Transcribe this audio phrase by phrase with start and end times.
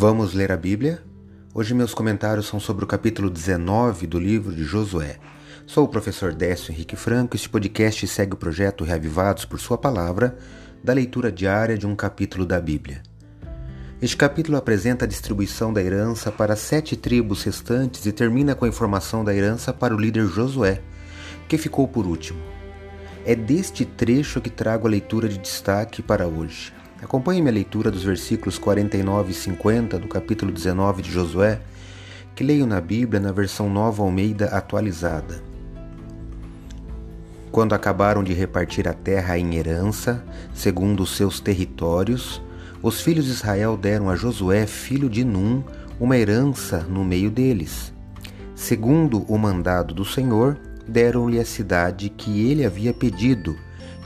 [0.00, 1.02] Vamos ler a Bíblia?
[1.52, 5.16] Hoje meus comentários são sobre o capítulo 19 do livro de Josué.
[5.66, 9.76] Sou o professor Décio Henrique Franco e este podcast segue o projeto Reavivados por Sua
[9.76, 10.38] Palavra,
[10.84, 13.02] da leitura diária de um capítulo da Bíblia.
[14.00, 18.68] Este capítulo apresenta a distribuição da herança para sete tribos restantes e termina com a
[18.68, 20.80] informação da herança para o líder Josué,
[21.48, 22.38] que ficou por último.
[23.26, 26.77] É deste trecho que trago a leitura de destaque para hoje.
[27.00, 31.60] Acompanhe minha leitura dos versículos 49 e 50 do capítulo 19 de Josué,
[32.34, 35.40] que leio na Bíblia na versão Nova Almeida atualizada.
[37.52, 42.42] Quando acabaram de repartir a terra em herança, segundo os seus territórios,
[42.82, 45.62] os filhos de Israel deram a Josué, filho de Num,
[46.00, 47.92] uma herança no meio deles.
[48.56, 53.56] Segundo o mandado do Senhor, deram-lhe a cidade que ele havia pedido,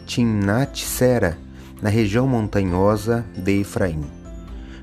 [0.06, 1.38] Timnat-Sera,
[1.82, 4.04] na região montanhosa de Efraim.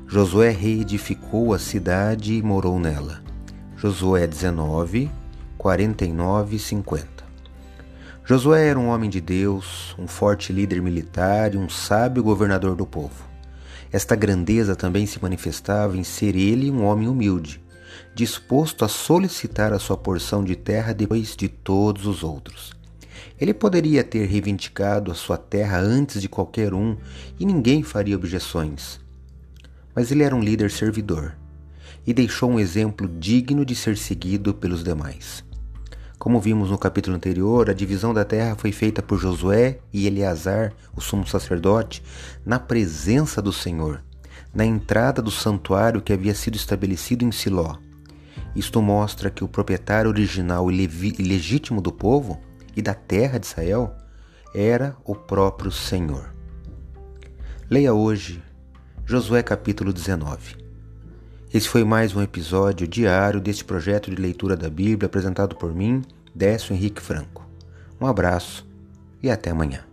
[0.06, 3.24] Josué reedificou a cidade e morou nela.
[3.78, 5.10] Josué 19,
[5.58, 7.08] 49 e 50.
[8.26, 12.86] Josué era um homem de Deus, um forte líder militar e um sábio governador do
[12.86, 13.24] povo.
[13.92, 17.64] Esta grandeza também se manifestava em ser ele um homem humilde,
[18.14, 22.79] disposto a solicitar a sua porção de terra depois de todos os outros.
[23.40, 26.98] Ele poderia ter reivindicado a sua terra antes de qualquer um
[27.40, 29.00] e ninguém faria objeções.
[29.96, 31.36] Mas ele era um líder servidor
[32.06, 35.44] e deixou um exemplo digno de ser seguido pelos demais.
[36.18, 40.74] Como vimos no capítulo anterior, a divisão da terra foi feita por Josué e Eleazar,
[40.94, 42.04] o sumo sacerdote,
[42.46, 44.04] na presença do Senhor,
[44.54, 47.78] na entrada do santuário que havia sido estabelecido em Siló.
[48.54, 50.88] Isto mostra que o proprietário original e
[51.20, 52.42] legítimo do povo
[52.76, 53.96] e da terra de Israel
[54.54, 56.34] era o próprio Senhor.
[57.70, 58.44] Leia hoje
[59.06, 60.56] Josué capítulo 19.
[61.52, 66.04] Esse foi mais um episódio diário deste projeto de leitura da Bíblia apresentado por mim,
[66.34, 67.48] Décio Henrique Franco.
[68.00, 68.68] Um abraço
[69.22, 69.89] e até amanhã.